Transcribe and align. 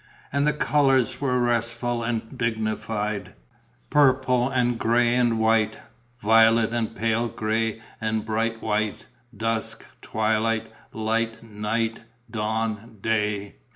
And 0.33 0.47
the 0.47 0.53
colours 0.53 1.21
were 1.21 1.39
restful 1.39 2.03
and 2.03 2.35
dignified: 2.35 3.35
purple 3.91 4.49
and 4.49 4.79
grey 4.79 5.13
and 5.13 5.37
white; 5.39 5.77
violet 6.19 6.73
and 6.73 6.95
pale 6.95 7.27
grey 7.27 7.83
and 8.01 8.25
bright 8.25 8.63
white; 8.63 9.05
dusk, 9.37 9.85
twilight, 10.01 10.71
light; 10.91 11.43
night, 11.43 11.99
dawn, 12.31 12.97
day. 12.99 13.57